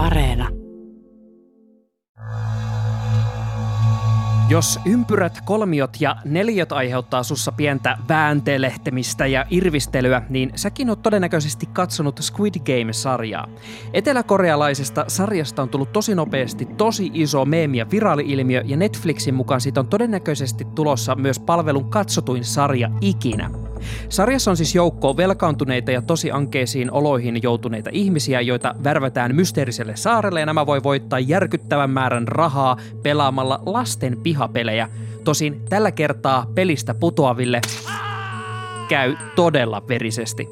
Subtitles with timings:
[0.00, 0.48] Areena.
[4.50, 11.66] Jos ympyrät, kolmiot ja neliöt aiheuttaa sussa pientä vääntelehtemistä ja irvistelyä, niin säkin oot todennäköisesti
[11.66, 13.48] katsonut Squid Game-sarjaa.
[13.92, 19.80] Eteläkorealaisesta sarjasta on tullut tosi nopeasti tosi iso meemi- ja viraali-ilmiö, ja Netflixin mukaan siitä
[19.80, 23.69] on todennäköisesti tulossa myös palvelun katsotuin sarja ikinä.
[24.08, 30.40] Sarjassa on siis joukko velkaantuneita ja tosi ankeisiin oloihin joutuneita ihmisiä, joita värvätään mysteeriselle saarelle
[30.40, 34.88] ja nämä voi voittaa järkyttävän määrän rahaa pelaamalla lasten pihapelejä.
[35.24, 37.60] Tosin tällä kertaa pelistä putoaville
[38.88, 40.48] käy todella verisesti.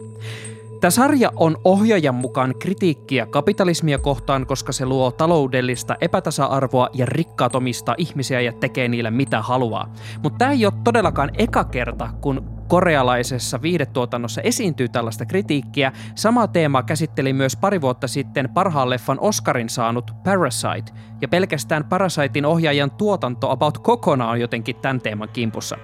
[0.81, 7.95] Tämä sarja on ohjaajan mukaan kritiikkiä kapitalismia kohtaan, koska se luo taloudellista epätasa-arvoa ja rikkaatomista
[7.99, 9.93] ihmisiä ja tekee niille mitä haluaa.
[10.23, 15.93] Mutta tämä ei ole todellakaan eka kerta, kun korealaisessa viihdetuotannossa esiintyy tällaista kritiikkiä.
[16.15, 22.47] Sama teema käsitteli myös pari vuotta sitten parhaan leffan Oscarin saanut Parasite, ja pelkästään Parasitein
[22.47, 25.77] ohjaajan tuotanto about kokonaan on jotenkin tämän teeman kimpussa.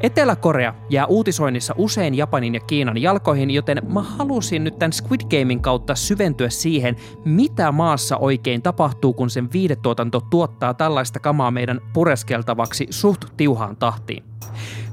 [0.00, 5.60] Etelä-Korea jää uutisoinnissa usein Japanin ja Kiinan jalkoihin, joten mä halusin nyt tämän Squid Gamein
[5.60, 12.86] kautta syventyä siihen, mitä maassa oikein tapahtuu, kun sen viidetuotanto tuottaa tällaista kamaa meidän pureskeltavaksi
[12.90, 14.24] suht tiuhaan tahtiin.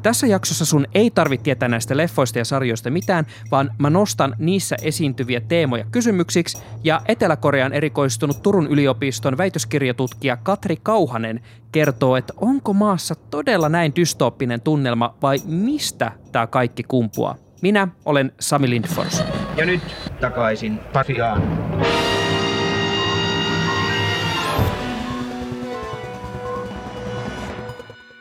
[0.04, 4.76] Tässä jaksossa sun ei tarvitse tietää näistä leffoista ja sarjoista mitään, vaan mä nostan niissä
[4.82, 13.16] esiintyviä teemoja kysymyksiksi ja Etelä-Korean erikoistunut Turun yliopiston väitöskirjatutkija Katri Kauhanen kertoo, että onko maassa
[13.16, 17.36] todella näin dystooppinen tunnelma vai mistä tämä kaikki kumpuaa.
[17.62, 19.24] Minä olen Sami Lindfors.
[19.58, 19.82] Ja nyt
[20.22, 21.42] takaisin Pasiaan.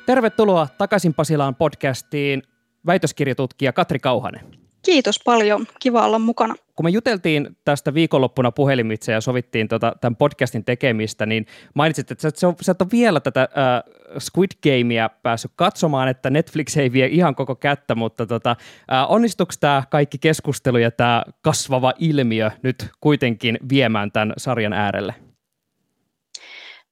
[0.07, 2.43] Tervetuloa takaisin Pasilaan podcastiin
[2.87, 4.41] väitöskirjatutkija Katri Kauhanen.
[4.85, 6.55] Kiitos paljon, kiva olla mukana.
[6.77, 12.23] Kun me juteltiin tästä viikonloppuna puhelimitse ja sovittiin tota, tämän podcastin tekemistä, niin mainitsit, että
[12.23, 17.07] sä, sä et ole vielä tätä äh, Squid Gamea päässyt katsomaan, että Netflix ei vie
[17.07, 18.51] ihan koko kättä, mutta tota,
[18.93, 25.15] äh, onnistuiko tämä kaikki keskustelu ja tämä kasvava ilmiö nyt kuitenkin viemään tämän sarjan äärelle?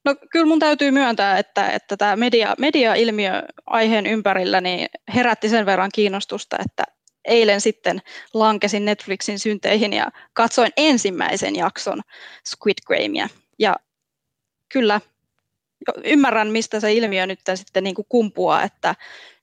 [0.04, 5.66] No kyllä mun täytyy myöntää, että, että tämä media, media-ilmiö aiheen ympärillä niin herätti sen
[5.66, 6.84] verran kiinnostusta, että
[7.24, 8.02] eilen sitten
[8.34, 12.00] lankesin Netflixin synteihin ja katsoin ensimmäisen jakson
[12.48, 13.28] Squid Gamea.
[13.58, 13.76] Ja
[14.68, 15.00] kyllä
[16.04, 18.94] ymmärrän, mistä se ilmiö nyt sitten niin kuin kumpuaa, että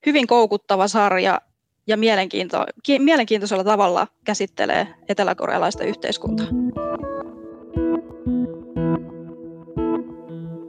[0.05, 1.41] hyvin koukuttava sarja
[1.87, 2.65] ja mielenkiinto,
[2.99, 6.47] mielenkiintoisella tavalla käsittelee eteläkorealaista yhteiskuntaa.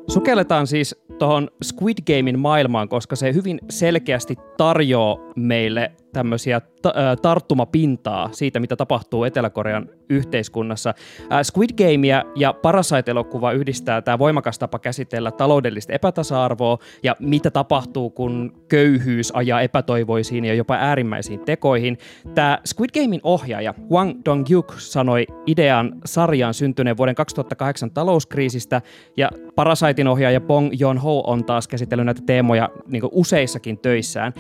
[0.08, 8.28] Sukelletaan siis tuohon Squid Gamein maailmaan, koska se hyvin selkeästi tarjoaa meille tämmöisiä ta- tarttumapintaa
[8.32, 10.94] siitä, mitä tapahtuu Etelä-Korean yhteiskunnassa.
[11.42, 18.52] Squid Gamea ja Parasite-elokuva yhdistää tämä voimakas tapa käsitellä taloudellista epätasa-arvoa ja mitä tapahtuu, kun
[18.68, 21.98] köyhyys ajaa epätoivoisiin ja jopa äärimmäisiin tekoihin.
[22.34, 28.82] Tämä Squid Gamein ohjaaja Wang Dong-yuk sanoi idean sarjaan syntyneen vuoden 2008 talouskriisistä
[29.16, 34.32] ja Parasitein ohjaaja Bong Joon-ho on taas käsitellyt näitä teemoja niin useissakin töissään.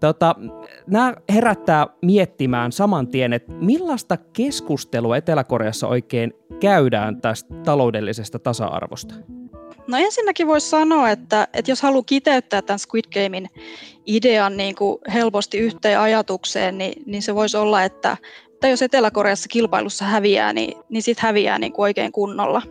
[0.00, 0.34] Tota,
[0.86, 9.14] nämä herättää miettimään saman tien, että millaista keskustelua Etelä-Koreassa oikein käydään tästä taloudellisesta tasa-arvosta?
[9.86, 13.48] No ensinnäkin voisi sanoa, että, että jos haluaa kiteyttää tämän Squid Gamein
[14.06, 18.16] idean niin kuin helposti yhteen ajatukseen, niin, niin se voisi olla, että,
[18.52, 22.62] että jos Etelä-Koreassa kilpailussa häviää, niin, niin sitten häviää niin kuin oikein kunnolla.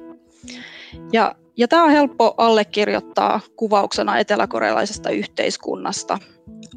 [1.13, 6.17] Ja, ja tämä on helppo allekirjoittaa kuvauksena eteläkorealaisesta yhteiskunnasta–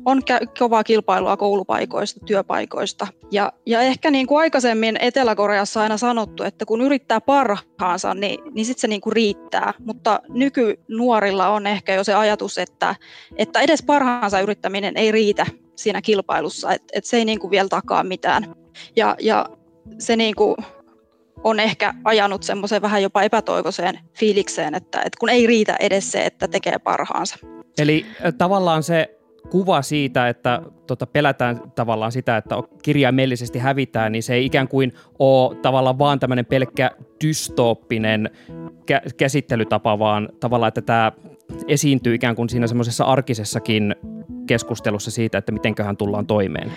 [0.05, 0.23] on
[0.59, 3.07] kovaa kilpailua koulupaikoista, työpaikoista.
[3.31, 8.67] Ja, ja ehkä niin kuin aikaisemmin Etelä-Koreassa aina sanottu, että kun yrittää parhaansa, niin, niin
[8.67, 9.75] sitten se niin kuin riittää.
[9.79, 12.95] Mutta nykynuorilla on ehkä jo se ajatus, että,
[13.37, 17.69] että edes parhaansa yrittäminen ei riitä siinä kilpailussa, että et se ei niin kuin vielä
[17.69, 18.55] takaa mitään.
[18.97, 19.47] Ja, ja
[19.99, 20.57] se niin kuin
[21.45, 26.25] on ehkä ajanut semmoiseen vähän jopa epätoivoiseen fiilikseen, että, että kun ei riitä edes se,
[26.25, 27.37] että tekee parhaansa.
[27.79, 28.07] Eli
[28.39, 29.20] tavallaan se
[29.51, 34.93] kuva siitä, että tota, pelätään tavallaan sitä, että kirjaimellisesti hävitään, niin se ei ikään kuin
[35.19, 36.91] ole tavallaan vaan tämmöinen pelkkä
[37.25, 38.31] dystooppinen
[38.93, 41.13] kä- käsittelytapa, vaan tavallaan, että tämä
[41.69, 43.95] esiintyy ikään kuin siinä semmoisessa arkisessakin
[44.47, 46.73] keskustelussa siitä, että mitenköhän tullaan toimeen.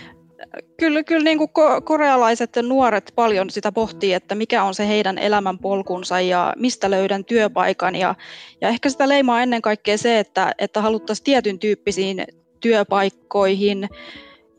[0.79, 1.49] Kyllä, kyllä niin kuin
[1.83, 7.95] korealaiset nuoret paljon sitä pohtii, että mikä on se heidän elämänpolkunsa ja mistä löydän työpaikan.
[7.95, 8.15] Ja,
[8.61, 12.25] ja ehkä sitä leimaa ennen kaikkea se, että, että haluttaisiin tietyn tyyppisiin
[12.63, 13.89] työpaikkoihin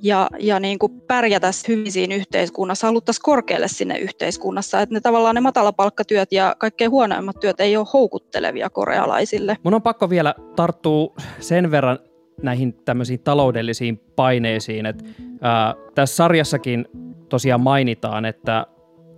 [0.00, 4.80] ja, ja niin kuin pärjätä hyvin siinä yhteiskunnassa, haluttaisiin korkealle sinne yhteiskunnassa.
[4.80, 9.56] Että ne tavallaan ne matalapalkkatyöt ja kaikkein huonoimmat työt ei ole houkuttelevia korealaisille.
[9.62, 11.98] Mun on pakko vielä tarttua sen verran
[12.42, 15.04] näihin tämmöisiin taloudellisiin paineisiin, että
[15.40, 16.88] ää, tässä sarjassakin
[17.28, 18.66] tosiaan mainitaan, että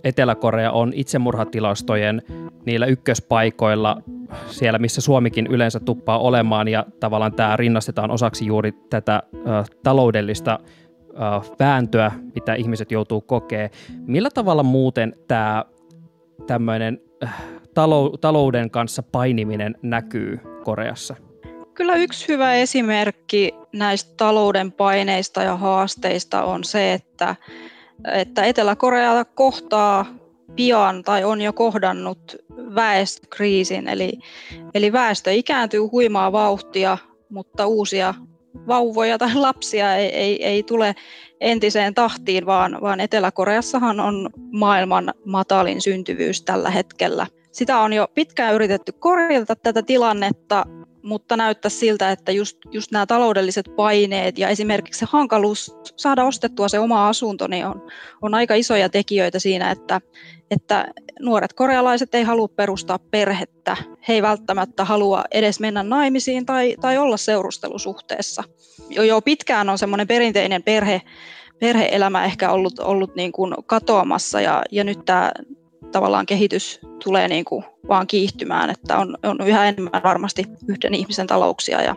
[0.03, 2.21] Etelä-Korea on itsemurhatilastojen
[2.65, 4.01] niillä ykköspaikoilla
[4.47, 10.59] siellä, missä Suomikin yleensä tuppaa olemaan, ja tavallaan tämä rinnastetaan osaksi juuri tätä äh, taloudellista
[10.61, 13.69] äh, vääntöä, mitä ihmiset joutuu kokee.
[14.05, 15.65] Millä tavalla muuten tämä
[16.47, 17.43] tämmöinen äh,
[17.73, 21.15] talou- talouden kanssa painiminen näkyy Koreassa?
[21.73, 27.35] Kyllä yksi hyvä esimerkki näistä talouden paineista ja haasteista on se, että
[28.13, 30.05] että Etelä-Korea kohtaa
[30.55, 32.35] pian tai on jo kohdannut
[32.75, 34.11] väestökriisin, eli,
[34.73, 36.97] eli väestö ikääntyy huimaa vauhtia,
[37.29, 38.13] mutta uusia
[38.67, 40.95] vauvoja tai lapsia ei, ei, ei tule
[41.41, 47.27] entiseen tahtiin, vaan, vaan Etelä-Koreassahan on maailman matalin syntyvyys tällä hetkellä.
[47.51, 50.65] Sitä on jo pitkään yritetty korjata tätä tilannetta,
[51.07, 56.67] mutta näyttää siltä, että just, just nämä taloudelliset paineet ja esimerkiksi se hankaluus saada ostettua
[56.67, 57.87] se oma asunto niin on,
[58.21, 60.01] on aika isoja tekijöitä siinä, että,
[60.51, 60.87] että
[61.19, 63.77] nuoret korealaiset ei halua perustaa perhettä.
[64.07, 68.43] He ei välttämättä halua edes mennä naimisiin tai, tai olla seurustelusuhteessa.
[68.89, 71.01] Jo, jo pitkään on semmoinen perinteinen perhe,
[71.59, 75.31] perheelämä ehkä ollut, ollut niin kuin katoamassa ja, ja nyt tämä
[75.91, 81.27] tavallaan kehitys tulee niin kuin vaan kiihtymään, että on, on yhä enemmän varmasti yhden ihmisen
[81.27, 81.95] talouksia ja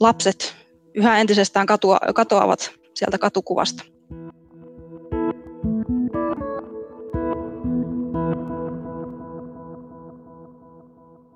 [0.00, 0.56] lapset
[0.94, 3.84] yhä entisestään katua, katoavat sieltä katukuvasta.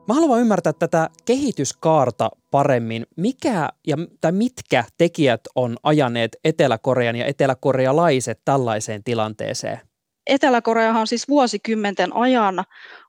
[0.09, 3.07] Mä haluan ymmärtää tätä kehityskaarta paremmin.
[3.17, 9.90] Mikä ja, tai mitkä tekijät on ajaneet Etelä-Korean ja eteläkorealaiset tällaiseen tilanteeseen?
[10.27, 12.65] Etelä-Koreahan on siis vuosikymmenten ajan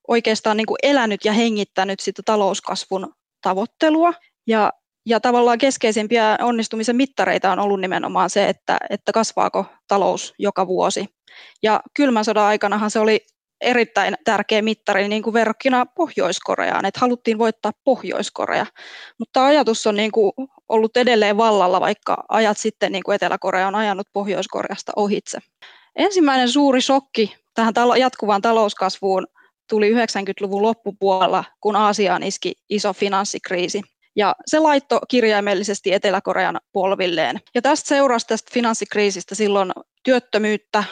[0.07, 4.13] oikeastaan niin kuin elänyt ja hengittänyt sitä talouskasvun tavoittelua.
[4.47, 4.73] Ja,
[5.05, 11.05] ja tavallaan keskeisimpiä onnistumisen mittareita on ollut nimenomaan se, että, että kasvaako talous joka vuosi.
[11.63, 13.19] Ja kylmän sodan aikanahan se oli
[13.61, 18.65] erittäin tärkeä mittari niin kuin verrokkina Pohjois-Koreaan, että haluttiin voittaa Pohjois-Korea.
[19.19, 20.31] Mutta ajatus on niin kuin
[20.69, 25.39] ollut edelleen vallalla, vaikka ajat sitten niin kuin Etelä-Korea on ajanut Pohjois-Koreasta ohitse.
[25.95, 29.27] Ensimmäinen suuri shokki tähän jatkuvaan talouskasvuun
[29.69, 33.81] tuli 90-luvun loppupuolella, kun Aasiaan iski iso finanssikriisi.
[34.15, 37.41] Ja se laitto kirjaimellisesti Etelä-Korean polvilleen.
[37.55, 39.71] Ja tästä seurasi tästä finanssikriisistä silloin
[40.03, 40.83] työttömyyttä,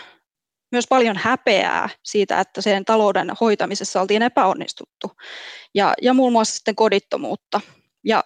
[0.71, 5.11] myös paljon häpeää siitä, että sen talouden hoitamisessa oltiin epäonnistuttu.
[5.75, 7.61] Ja, ja muun muassa sitten kodittomuutta.
[8.03, 8.23] Ja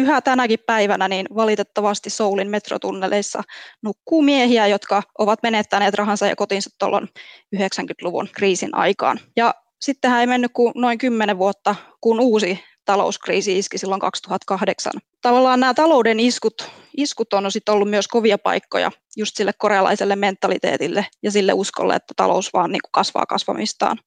[0.00, 3.42] yhä tänäkin päivänä niin valitettavasti Soulin metrotunneleissa
[3.82, 7.08] nukkuu miehiä, jotka ovat menettäneet rahansa ja kotinsa tuolloin
[7.56, 9.20] 90-luvun kriisin aikaan.
[9.36, 14.92] Ja sittenhän ei mennyt kuin noin 10 vuotta, kun uusi talouskriisi iski silloin 2008.
[15.22, 21.06] Tavallaan nämä talouden iskut, iskut on sitten ollut myös kovia paikkoja just sille korealaiselle mentaliteetille
[21.22, 23.98] ja sille uskolle, että talous vaan niin kuin kasvaa kasvamistaan.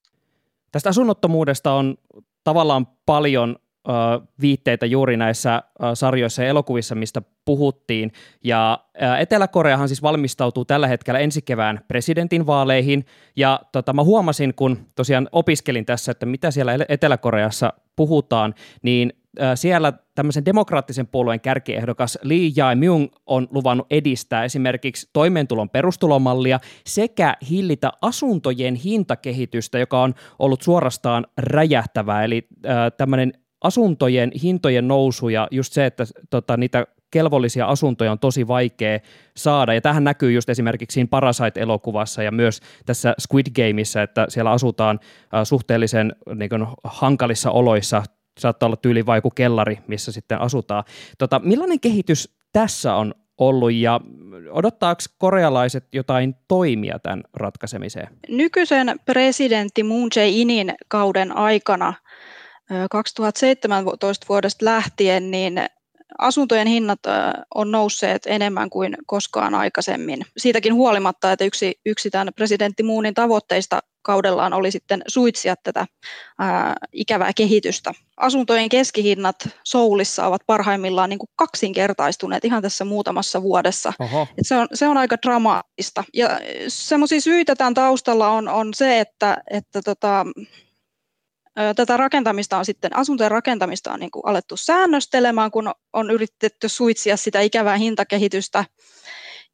[0.72, 1.96] Tästä asunnottomuudesta on
[2.44, 3.56] tavallaan paljon
[4.40, 5.62] viitteitä juuri näissä
[5.94, 8.12] sarjoissa ja elokuvissa, mistä puhuttiin.
[8.44, 8.78] Ja
[9.18, 13.06] Etelä-Koreahan siis valmistautuu tällä hetkellä ensi kevään presidentinvaaleihin.
[13.36, 19.12] Ja tota, mä huomasin, kun tosiaan opiskelin tässä, että mitä siellä Etelä-Koreassa puhutaan, niin
[19.54, 27.92] siellä tämmöisen demokraattisen puolueen kärkiehdokas Lee Jae-myung on luvannut edistää esimerkiksi toimeentulon perustulomallia sekä hillitä
[28.02, 32.24] asuntojen hintakehitystä, joka on ollut suorastaan räjähtävää.
[32.24, 32.48] Eli
[32.96, 33.32] tämmöinen
[33.64, 38.98] asuntojen hintojen nousu ja just se, että tota, niitä kelvollisia asuntoja on tosi vaikea
[39.36, 39.74] saada.
[39.74, 45.00] Ja tähän näkyy just esimerkiksi siinä Parasite-elokuvassa ja myös tässä Squid Gameissa, että siellä asutaan
[45.44, 48.02] suhteellisen niin kuin, hankalissa oloissa.
[48.38, 50.84] Saattaa olla tyyli vaiku kellari, missä sitten asutaan.
[51.18, 54.00] Tota, millainen kehitys tässä on ollut ja
[54.50, 58.08] odottaako korealaiset jotain toimia tämän ratkaisemiseen?
[58.28, 61.94] Nykyisen presidentti Moon Jae-inin kauden aikana
[62.90, 65.60] 2017 vuodesta lähtien niin
[66.18, 67.00] asuntojen hinnat
[67.54, 70.26] on nousseet enemmän kuin koskaan aikaisemmin.
[70.36, 75.86] Siitäkin huolimatta, että yksi, yksi tämän presidentti Moonin tavoitteista kaudellaan oli sitten suitsia tätä
[76.38, 77.92] ää, ikävää kehitystä.
[78.16, 83.92] Asuntojen keskihinnat Soulissa ovat parhaimmillaan niin kuin kaksinkertaistuneet ihan tässä muutamassa vuodessa.
[84.38, 86.04] Et se, on, se on aika dramaattista.
[86.14, 90.26] Ja semmoisia syitä tämän taustalla on, on se, että, että tota,
[91.76, 97.16] tätä rakentamista on sitten, asuntojen rakentamista on niin kuin alettu säännöstelemään, kun on yritetty suitsia
[97.16, 98.64] sitä ikävää hintakehitystä.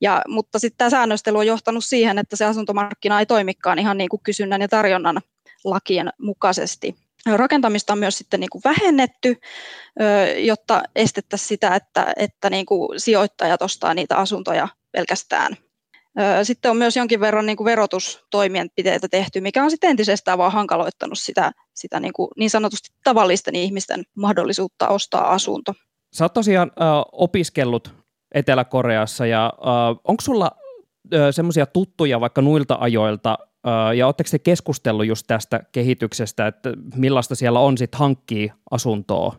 [0.01, 4.09] Ja, mutta sitten tämä säännöstely on johtanut siihen, että se asuntomarkkina ei toimikaan ihan niin
[4.09, 5.21] kuin kysynnän ja tarjonnan
[5.65, 6.95] lakien mukaisesti.
[7.37, 9.37] Rakentamista on myös sitten niin kuin vähennetty,
[10.37, 15.57] jotta estettäisiin sitä, että, että niin kuin sijoittajat ostaa niitä asuntoja pelkästään.
[16.43, 21.19] Sitten on myös jonkin verran niin kuin verotustoimienpiteitä tehty, mikä on sitten entisestään vaan hankaloittanut
[21.19, 25.75] sitä, sitä niin, kuin niin sanotusti tavallisten ihmisten mahdollisuutta ostaa asunto.
[26.13, 27.95] Sä oot tosiaan äh, opiskellut
[28.35, 30.51] Etelä-Koreassa ja äh, onko sulla
[31.15, 36.73] äh, semmoisia tuttuja vaikka nuilta ajoilta, äh, ja oletteko te keskustellut just tästä kehityksestä, että
[36.95, 39.37] millaista siellä on sitten hankkia asuntoa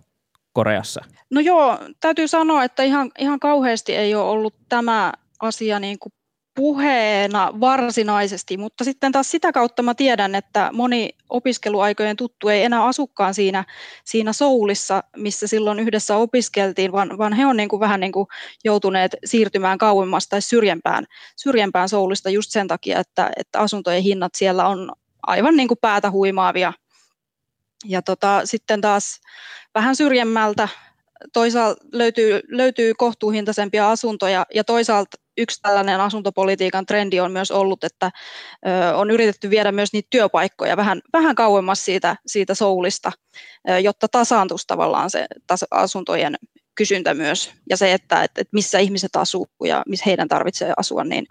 [0.54, 1.02] Koreassa?
[1.32, 6.14] No joo, täytyy sanoa, että ihan, ihan kauheasti ei ole ollut tämä asia niin kuin
[6.62, 12.86] puheena varsinaisesti, mutta sitten taas sitä kautta mä tiedän, että moni opiskeluaikojen tuttu ei enää
[12.86, 13.64] asukkaan siinä,
[14.06, 18.28] siinä soulissa, missä silloin yhdessä opiskeltiin, vaan, vaan he on niin kuin vähän niin kuin
[18.64, 24.68] joutuneet siirtymään kauemmas tai syrjempään, syrjempään soulista just sen takia, että, että asuntojen hinnat siellä
[24.68, 24.92] on
[25.28, 26.74] aivan niin kuin päätä huimaavia.
[27.86, 29.22] Ja tota, sitten taas
[29.76, 30.68] vähän syrjemmältä
[31.34, 38.12] toisaalta löytyy, löytyy kohtuuhintaisempia asuntoja ja toisaalta yksi tällainen asuntopolitiikan trendi on myös ollut, että
[38.96, 43.12] on yritetty viedä myös niitä työpaikkoja vähän, vähän kauemmas siitä, siitä soulista,
[43.84, 45.28] jotta tasaantuisi tavallaan se
[45.72, 46.38] asuntojen
[46.76, 51.04] kysyntä myös ja se, että, että, että missä ihmiset asuu ja missä heidän tarvitsee asua,
[51.04, 51.26] niin,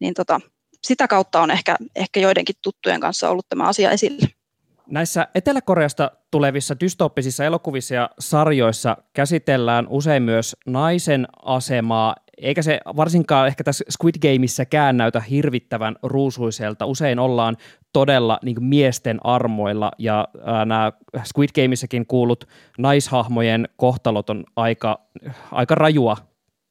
[0.00, 0.40] niin tota,
[0.82, 4.26] sitä kautta on ehkä, ehkä joidenkin tuttujen kanssa ollut tämä asia esillä.
[4.86, 13.46] Näissä Etelä-Koreasta tulevissa dystoppisissa elokuvissa ja sarjoissa käsitellään usein myös naisen asemaa, eikä se varsinkaan
[13.46, 16.86] ehkä tässä Squid Gameissäkään näytä hirvittävän ruusuiselta.
[16.86, 17.56] Usein ollaan
[17.92, 20.92] todella niin kuin miesten armoilla ja ää, nämä
[21.24, 22.48] Squid Gameissäkin kuulut
[22.78, 25.00] naishahmojen kohtalot on aika,
[25.52, 26.16] aika rajua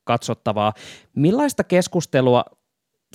[0.03, 0.73] katsottavaa.
[1.15, 2.45] Millaista keskustelua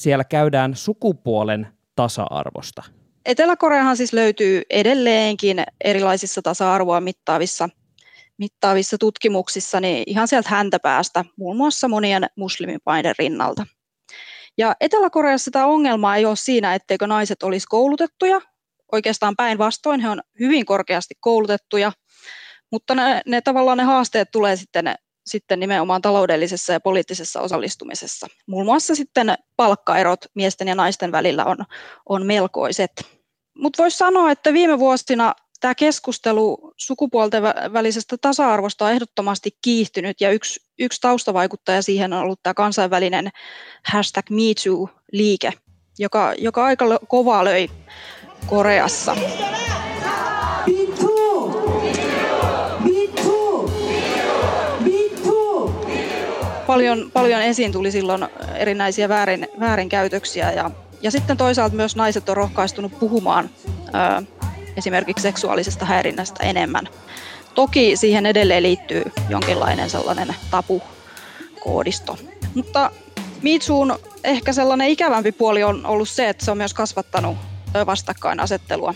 [0.01, 2.83] siellä käydään sukupuolen tasa-arvosta?
[3.27, 7.69] Etelä-Koreahan siis löytyy edelleenkin erilaisissa tasa-arvoa mittaavissa,
[8.39, 13.67] mittaavissa tutkimuksissa niin ihan sieltä häntäpäästä, muun muassa monien muslimimaiden rinnalta.
[14.59, 18.41] Ja Etelä-Koreassa tämä ongelma ei ole siinä, etteikö naiset olisi koulutettuja.
[18.93, 21.93] Oikeastaan päinvastoin he on hyvin korkeasti koulutettuja,
[22.73, 24.95] mutta ne, ne tavallaan ne haasteet tulee sitten,
[25.27, 28.27] sitten nimenomaan taloudellisessa ja poliittisessa osallistumisessa.
[28.47, 31.57] Muun muassa sitten palkkaerot miesten ja naisten välillä on,
[32.09, 32.93] on melkoiset.
[33.59, 40.31] Mutta voisi sanoa, että viime vuosina tämä keskustelu sukupuolten välisestä tasa-arvosta on ehdottomasti kiihtynyt ja
[40.31, 43.31] yksi, yksi taustavaikuttaja siihen on ollut tämä kansainvälinen
[43.87, 45.53] hashtag MeToo-liike,
[45.99, 47.69] joka, joka aika kovaa löi
[48.47, 49.17] Koreassa.
[56.67, 60.71] Paljon, paljon esiin tuli silloin erinäisiä väärin, väärinkäytöksiä ja
[61.03, 63.51] ja sitten toisaalta myös naiset on rohkaistunut puhumaan
[63.89, 64.38] ö,
[64.79, 66.89] esimerkiksi seksuaalisesta häirinnästä enemmän.
[67.55, 72.19] Toki siihen edelleen liittyy jonkinlainen sellainen tapukoodisto.
[72.55, 72.91] Mutta
[73.43, 77.37] Mitsuun ehkä sellainen ikävämpi puoli on ollut se, että se on myös kasvattanut
[77.87, 78.95] vastakkainasettelua,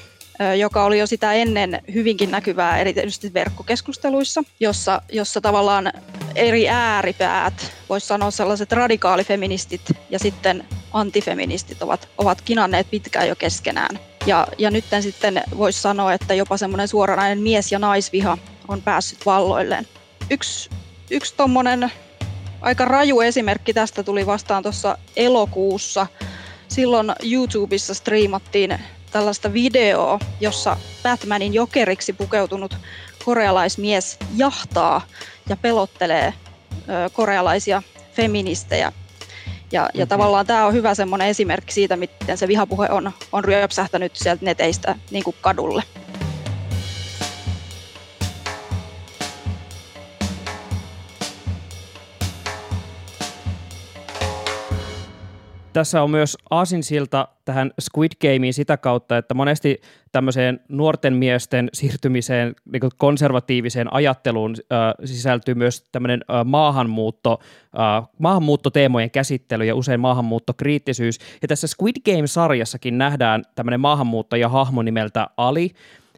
[0.59, 5.93] joka oli jo sitä ennen hyvinkin näkyvää erityisesti verkkokeskusteluissa, jossa, jossa tavallaan
[6.35, 13.99] eri ääripäät, voisi sanoa sellaiset radikaalifeministit ja sitten antifeministit ovat, ovat kinanneet pitkään jo keskenään.
[14.27, 18.39] Ja, ja nyt sitten voisi sanoa, että jopa semmoinen suoranainen mies- ja naisviha
[18.69, 19.89] on päässyt valloilleen.
[20.31, 20.71] Yksi,
[21.11, 21.93] yksi tuommoinen
[22.61, 26.07] aika raju esimerkki tästä tuli vastaan tuossa elokuussa.
[26.69, 28.79] Silloin YouTubessa striimattiin
[29.11, 32.77] tällaista videoa, jossa Batmanin jokeriksi pukeutunut
[33.25, 35.07] korealaismies jahtaa
[35.49, 36.35] ja pelottelee
[37.13, 38.93] korealaisia feministejä.
[39.73, 40.09] Ja, ja mm-hmm.
[40.09, 44.95] tavallaan tämä on hyvä semmoinen esimerkki siitä, miten se vihapuhe on, on ryöpsähtänyt sieltä neteistä
[45.11, 45.83] niin kuin kadulle.
[55.73, 59.81] Tässä on myös aasinsilta tähän Squid Gameen sitä kautta, että monesti
[60.13, 67.41] tämmöiseen nuorten miesten siirtymiseen niin konservatiiviseen ajatteluun äh, sisältyy myös tämmöinen äh, maahanmuutto,
[67.79, 71.19] äh, maahanmuuttoteemojen käsittely ja usein maahanmuuttokriittisyys.
[71.43, 75.71] Ja tässä Squid Game-sarjassakin nähdään tämmöinen maahanmuuttaja hahmo nimeltä Ali,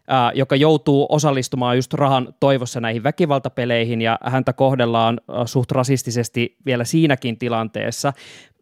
[0.08, 6.84] ää, joka joutuu osallistumaan just rahan toivossa näihin väkivaltapeleihin ja häntä kohdellaan suht rasistisesti vielä
[6.84, 8.12] siinäkin tilanteessa.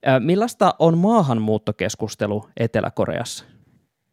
[0.07, 3.45] Ää, millaista on maahanmuuttokeskustelu Etelä-Koreassa?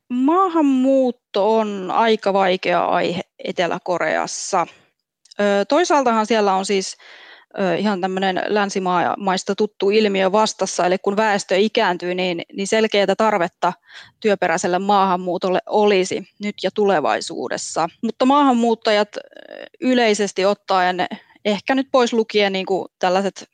[0.10, 4.67] Maahanmuutto on aika vaikea aihe Etelä-Koreassa.
[5.69, 6.98] Toisaaltahan siellä on siis
[7.77, 13.74] ihan tämmöinen länsimaista tuttu ilmiö vastassa, eli kun väestö ikääntyy, niin, niin selkeää tarvetta
[14.19, 17.89] työperäiselle maahanmuutolle olisi nyt ja tulevaisuudessa.
[18.03, 19.10] Mutta maahanmuuttajat
[19.81, 21.08] yleisesti ottaen,
[21.46, 23.50] ehkä nyt pois lukien niin kuin tällaiset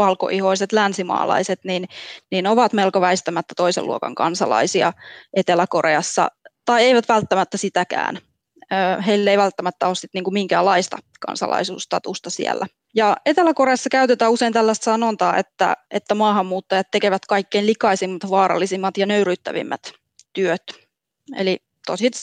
[0.00, 1.88] valkoihoiset länsimaalaiset, niin,
[2.30, 4.92] niin ovat melko väistämättä toisen luokan kansalaisia
[5.36, 6.28] Etelä-Koreassa,
[6.64, 8.18] tai eivät välttämättä sitäkään.
[9.06, 12.66] Heille ei välttämättä ole sit niinku minkäänlaista kansalaisuusstatusta siellä.
[12.94, 19.80] Ja Etelä-Koreassa käytetään usein tällaista sanontaa, että, että maahanmuuttajat tekevät kaikkein likaisimmat, vaarallisimmat ja nöyryyttävimmät
[20.32, 20.62] työt.
[21.36, 21.58] Eli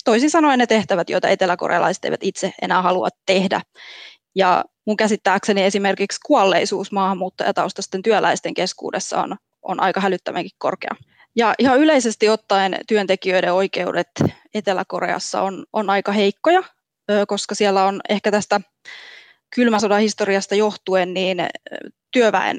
[0.05, 3.61] toisin sanoen ne tehtävät, joita eteläkorealaiset eivät itse enää halua tehdä.
[4.35, 10.95] Ja mun käsittääkseni esimerkiksi kuolleisuus maahanmuuttajataustaisten työläisten keskuudessa on, on aika hälyttävänkin korkea.
[11.35, 14.07] Ja ihan yleisesti ottaen työntekijöiden oikeudet
[14.53, 16.63] Etelä-Koreassa on, on aika heikkoja,
[17.27, 18.61] koska siellä on ehkä tästä
[19.55, 21.37] kylmän sodan historiasta johtuen niin
[22.11, 22.57] työväen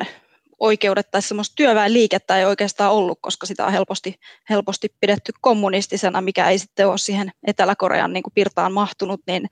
[0.58, 4.14] oikeudet tai semmoista työväenliikettä ei oikeastaan ollut, koska sitä on helposti,
[4.50, 9.48] helposti pidetty kommunistisena, mikä ei sitten ole siihen Etelä-Korean niin kuin pirtaan mahtunut, niin,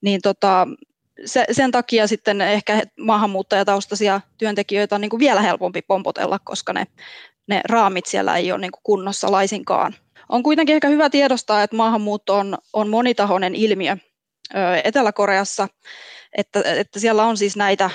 [0.00, 0.68] niin tota,
[1.24, 6.86] se, sen takia sitten ehkä maahanmuuttajataustaisia työntekijöitä on niin kuin vielä helpompi pompotella, koska ne,
[7.48, 9.94] ne raamit siellä ei ole niin kuin kunnossa laisinkaan.
[10.28, 13.96] On kuitenkin ehkä hyvä tiedostaa, että maahanmuutto on, on monitahoinen ilmiö
[14.84, 15.68] Etelä-Koreassa,
[16.36, 17.90] että, että siellä on siis näitä,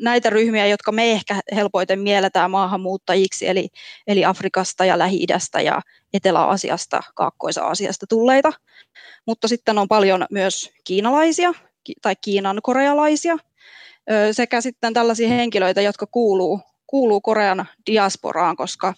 [0.00, 3.68] näitä ryhmiä, jotka me ehkä helpoiten mielletään maahanmuuttajiksi, eli,
[4.06, 5.80] eli Afrikasta ja Lähi-idästä ja
[6.14, 8.52] Etelä-Asiasta, Kaakkois-Aasiasta tulleita.
[9.26, 11.54] Mutta sitten on paljon myös kiinalaisia,
[12.02, 13.36] tai Kiinan korealaisia
[14.32, 18.94] sekä sitten tällaisia henkilöitä, jotka kuuluu, kuuluu Korean diasporaan, koska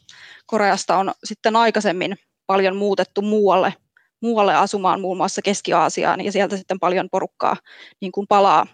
[0.47, 3.75] Koreasta on sitten aikaisemmin paljon muutettu muualle,
[4.21, 7.57] muualle asumaan, muun muassa Keski-Aasiaan, ja sieltä sitten paljon porukkaa
[8.00, 8.67] niin kuin palaa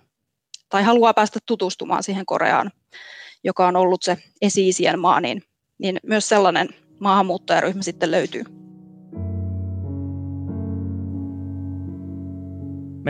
[0.69, 2.71] tai haluaa päästä tutustumaan siihen Koreaan,
[3.45, 5.43] joka on ollut se esi maa, niin,
[5.79, 6.69] niin myös sellainen
[7.01, 8.60] maahanmuuttajaryhmä sitten löytyy.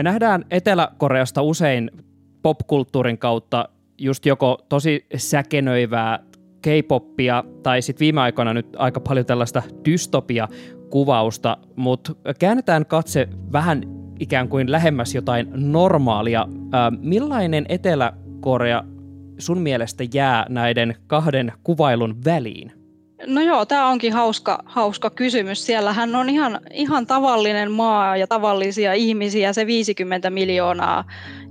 [0.01, 1.91] Me nähdään Etelä-Koreasta usein
[2.41, 6.19] popkulttuurin kautta just joko tosi säkenöivää
[6.61, 13.81] K-poppia tai sitten viime aikoina nyt aika paljon tällaista dystopia-kuvausta, mutta käännetään katse vähän
[14.19, 16.41] ikään kuin lähemmäs jotain normaalia.
[16.41, 18.83] Äh, millainen Etelä-Korea
[19.37, 22.80] sun mielestä jää näiden kahden kuvailun väliin?
[23.27, 25.65] No joo, tämä onkin hauska, hauska kysymys.
[25.65, 31.03] Siellähän on ihan, ihan tavallinen maa ja tavallisia ihmisiä, se 50 miljoonaa,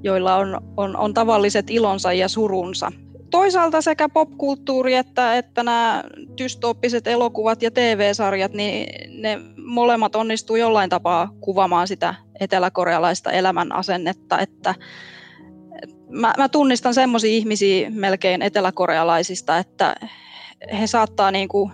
[0.02, 2.92] joilla on, on, on tavalliset ilonsa ja surunsa.
[3.30, 6.04] Toisaalta sekä popkulttuuri että, että nämä
[6.38, 8.88] dystooppiset elokuvat ja TV-sarjat, niin
[9.22, 14.74] ne molemmat onnistuu jollain tapaa kuvaamaan sitä eteläkorealaista elämän asennetta, että
[16.09, 19.96] mä, mä tunnistan semmoisia ihmisiä melkein eteläkorealaisista, että
[20.80, 21.72] he saattaa niin kuin,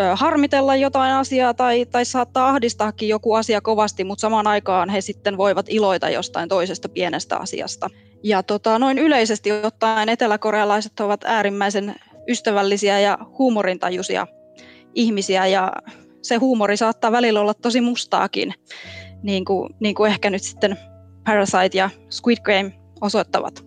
[0.00, 5.00] ö, harmitella jotain asiaa tai, tai saattaa ahdistaakin joku asia kovasti, mutta samaan aikaan he
[5.00, 7.90] sitten voivat iloita jostain toisesta pienestä asiasta.
[8.22, 11.94] Ja tota, noin yleisesti ottaen eteläkorealaiset ovat äärimmäisen
[12.28, 14.26] ystävällisiä ja huumorintajuisia
[14.94, 15.72] ihmisiä ja
[16.22, 18.54] se huumori saattaa välillä olla tosi mustaakin,
[19.22, 20.76] niin kuin, niin kuin ehkä nyt sitten
[21.24, 23.64] Parasite ja Squid Game osoittavat.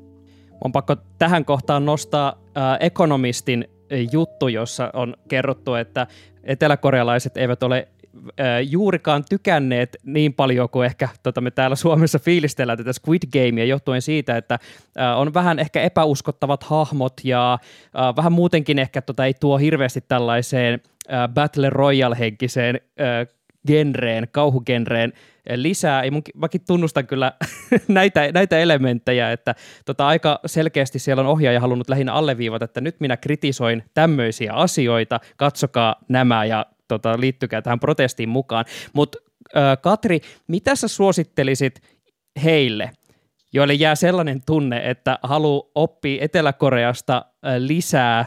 [0.63, 3.67] On pakko tähän kohtaan nostaa äh, ekonomistin
[4.12, 6.08] juttu, jossa on kerrottu, että
[6.43, 7.88] eteläkorealaiset eivät ole
[8.69, 14.01] juurikaan tykänneet niin paljon kuin ehkä tota, me täällä Suomessa fiilistellään tätä Squid Gamea johtuen
[14.01, 14.60] siitä, että
[15.15, 17.60] on vähän ehkä epäuskottavat hahmot ja
[18.15, 20.82] vähän muutenkin ehkä tota, ei tuo hirveästi tällaiseen
[21.34, 22.79] Battle Royale-henkiseen
[23.67, 25.13] genreen, kauhugenreen
[25.56, 26.06] lisää.
[26.06, 27.34] Ja mun, mäkin tunnustan kyllä
[27.88, 32.99] näitä, näitä elementtejä, että tota, aika selkeästi siellä on ohjaaja halunnut lähinnä alleviivata, että nyt
[32.99, 38.65] minä kritisoin tämmöisiä asioita, katsokaa nämä ja tota, liittykää tähän protestiin mukaan.
[38.93, 39.17] Mutta
[39.82, 41.82] Katri, mitä sä suosittelisit
[42.43, 42.91] heille,
[43.54, 47.26] joille jää sellainen tunne, että haluaa oppia Etelä-Koreasta
[47.58, 48.26] lisää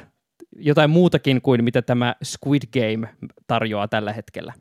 [0.59, 3.09] jotain muutakin kuin mitä tämä Squid Game
[3.47, 4.53] tarjoaa tällä hetkellä?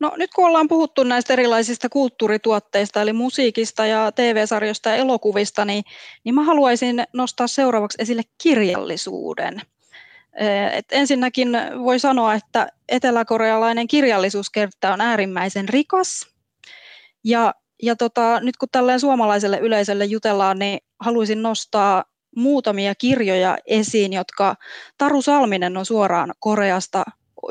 [0.00, 5.84] No nyt kun ollaan puhuttu näistä erilaisista kulttuurituotteista, eli musiikista ja TV-sarjoista ja elokuvista, niin,
[6.24, 9.62] niin mä haluaisin nostaa seuraavaksi esille kirjallisuuden.
[10.72, 11.48] Et ensinnäkin
[11.84, 16.26] voi sanoa, että eteläkorealainen kirjallisuuskenttä on äärimmäisen rikas.
[17.24, 22.04] Ja, ja tota, nyt kun tälleen suomalaiselle yleisölle jutellaan, niin haluaisin nostaa
[22.36, 24.54] muutamia kirjoja esiin, jotka
[24.98, 27.04] Taru Salminen on suoraan Koreasta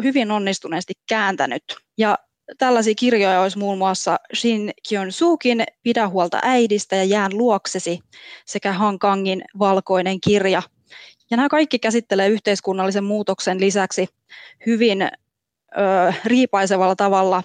[0.03, 1.63] hyvin onnistuneesti kääntänyt.
[1.97, 2.17] Ja
[2.57, 7.99] tällaisia kirjoja olisi muun muassa Shin Kyon Sukin Pidä huolta äidistä ja Jään luoksesi
[8.45, 10.61] sekä Han Kangin Valkoinen kirja.
[11.31, 14.07] Ja nämä kaikki käsittelee yhteiskunnallisen muutoksen lisäksi
[14.65, 15.09] hyvin ö,
[16.25, 17.43] riipaisevalla tavalla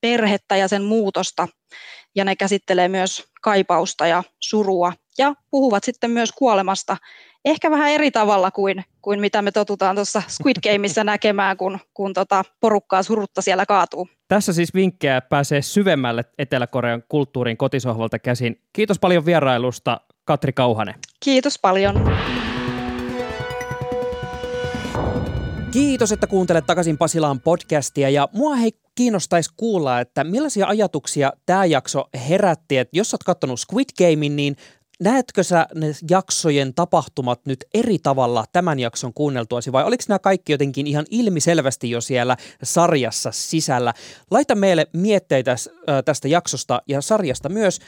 [0.00, 1.48] perhettä ja sen muutosta.
[2.14, 6.96] Ja ne käsittelee myös kaipausta ja surua ja puhuvat sitten myös kuolemasta
[7.44, 12.12] ehkä vähän eri tavalla kuin, kuin mitä me totutaan tuossa Squid Gameissa näkemään, kun, kun
[12.12, 14.08] tota porukkaa surutta siellä kaatuu.
[14.28, 18.60] Tässä siis vinkkejä pääsee syvemmälle Etelä-Korean kulttuurin kotisohvalta käsin.
[18.72, 20.94] Kiitos paljon vierailusta, Katri Kauhanen.
[21.24, 22.10] Kiitos paljon.
[25.72, 31.64] Kiitos, että kuuntelet takaisin Pasilaan podcastia ja mua hei kiinnostaisi kuulla, että millaisia ajatuksia tämä
[31.64, 34.56] jakso herätti, että jos olet katsonut Squid Gamein, niin
[35.00, 40.52] näetkö sä ne jaksojen tapahtumat nyt eri tavalla tämän jakson kuunneltuasi vai oliko nämä kaikki
[40.52, 43.94] jotenkin ihan ilmiselvästi jo siellä sarjassa sisällä?
[44.30, 45.56] Laita meille mietteitä
[46.04, 47.78] tästä jaksosta ja sarjasta myös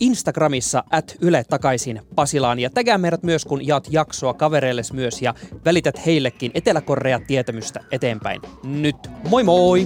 [0.00, 5.34] Instagramissa at Yle takaisin Pasilaan ja tägää meidät myös, kun jaat jaksoa kavereilles myös ja
[5.64, 8.42] välität heillekin Etelä-Korea tietämystä eteenpäin.
[8.64, 8.96] Nyt
[9.28, 9.84] moi moi!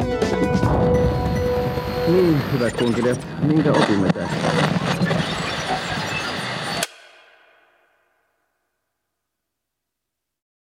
[2.08, 4.63] Niin, hyvät kuuntelijat, minkä opimme tästä?